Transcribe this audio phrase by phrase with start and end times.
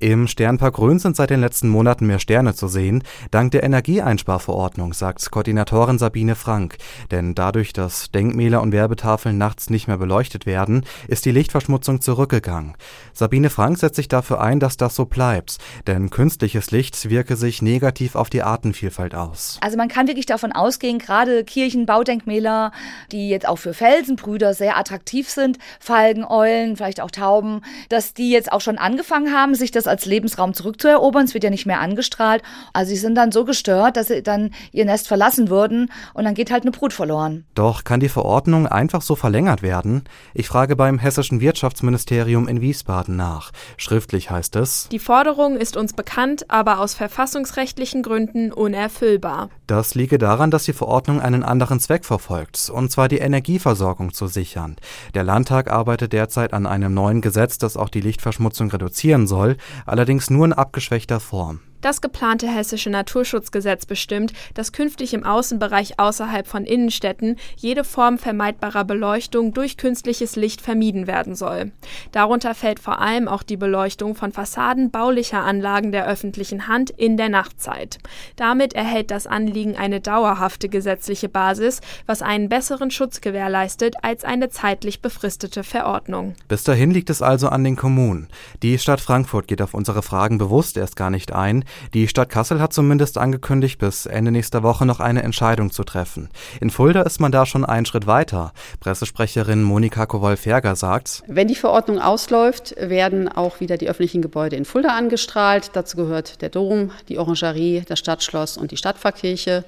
[0.00, 3.02] Im Sternpark Rhön sind seit den letzten Monaten mehr Sterne zu sehen,
[3.32, 6.76] dank der Energieeinsparverordnung, sagt Koordinatorin Sabine Frank.
[7.10, 12.76] Denn dadurch, dass Denkmäler und Werbetafeln nachts nicht mehr beleuchtet werden, ist die Lichtverschmutzung zurückgegangen.
[13.12, 15.58] Sabine Frank setzt sich dafür ein, dass das so bleibt,
[15.88, 19.58] denn künstliches Licht wirke sich negativ auf die Artenvielfalt aus.
[19.62, 22.70] Also man kann wirklich davon ausgehen, gerade Kirchen, Baudenkmäler,
[23.10, 28.30] die jetzt auch für Felsenbrüder sehr attraktiv sind, Falken, Eulen, vielleicht auch Tauben, dass die
[28.30, 31.24] jetzt auch schon angefangen haben, sich das als Lebensraum zurückzuerobern.
[31.24, 32.42] Es wird ja nicht mehr angestrahlt.
[32.72, 36.34] Also sie sind dann so gestört, dass sie dann ihr Nest verlassen würden und dann
[36.34, 37.44] geht halt eine Brut verloren.
[37.54, 40.04] Doch kann die Verordnung einfach so verlängert werden?
[40.34, 43.52] Ich frage beim hessischen Wirtschaftsministerium in Wiesbaden nach.
[43.76, 49.50] Schriftlich heißt es: Die Forderung ist uns bekannt, aber aus verfassungsrechtlichen Gründen unerfüllbar.
[49.68, 54.26] Das liege daran, dass die Verordnung einen anderen Zweck verfolgt, und zwar die Energieversorgung zu
[54.26, 54.76] sichern.
[55.12, 60.30] Der Landtag arbeitet derzeit an einem neuen Gesetz, das auch die Lichtverschmutzung reduzieren soll allerdings
[60.30, 66.64] nur in abgeschwächter Form das geplante hessische Naturschutzgesetz bestimmt, dass künftig im Außenbereich außerhalb von
[66.64, 71.72] Innenstädten jede Form vermeidbarer Beleuchtung durch künstliches Licht vermieden werden soll.
[72.12, 77.16] Darunter fällt vor allem auch die Beleuchtung von Fassaden baulicher Anlagen der öffentlichen Hand in
[77.16, 77.98] der Nachtzeit.
[78.36, 84.50] Damit erhält das Anliegen eine dauerhafte gesetzliche Basis, was einen besseren Schutz gewährleistet als eine
[84.50, 86.34] zeitlich befristete Verordnung.
[86.48, 88.28] Bis dahin liegt es also an den Kommunen.
[88.62, 91.64] Die Stadt Frankfurt geht auf unsere Fragen bewusst erst gar nicht ein.
[91.94, 96.28] Die Stadt Kassel hat zumindest angekündigt, bis Ende nächster Woche noch eine Entscheidung zu treffen.
[96.60, 98.52] In Fulda ist man da schon einen Schritt weiter.
[98.80, 104.64] Pressesprecherin Monika Kowal-Ferger sagt, wenn die Verordnung ausläuft, werden auch wieder die öffentlichen Gebäude in
[104.64, 105.70] Fulda angestrahlt.
[105.74, 109.64] Dazu gehört der Dom, die Orangerie, das Stadtschloss und die Stadtpfarrkirche.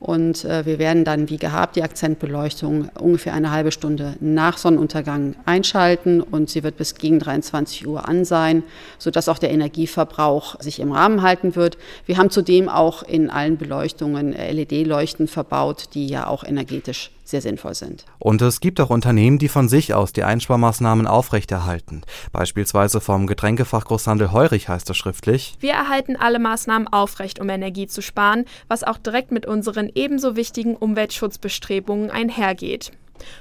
[0.00, 5.34] Und äh, wir werden dann wie gehabt die Akzentbeleuchtung ungefähr eine halbe Stunde nach Sonnenuntergang
[5.44, 8.62] einschalten und sie wird bis gegen 23 Uhr an sein,
[8.98, 11.78] sodass auch der Energieverbrauch sich im Rahmen halten wird.
[12.06, 17.74] Wir haben zudem auch in allen Beleuchtungen LED-Leuchten verbaut, die ja auch energetisch sehr sinnvoll
[17.74, 18.04] sind.
[18.18, 22.02] Und es gibt auch Unternehmen, die von sich aus die Einsparmaßnahmen aufrechterhalten.
[22.32, 25.56] Beispielsweise vom Getränkefachgroßhandel Heurich heißt es schriftlich.
[25.60, 30.36] Wir erhalten alle Maßnahmen aufrecht, um Energie zu sparen, was auch direkt mit unseren ebenso
[30.36, 32.92] wichtigen Umweltschutzbestrebungen einhergeht.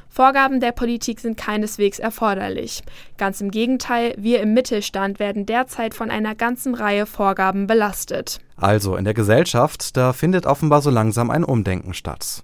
[0.09, 2.83] Vorgaben der Politik sind keineswegs erforderlich.
[3.17, 8.39] Ganz im Gegenteil, wir im Mittelstand werden derzeit von einer ganzen Reihe Vorgaben belastet.
[8.55, 12.43] Also in der Gesellschaft, da findet offenbar so langsam ein Umdenken statt.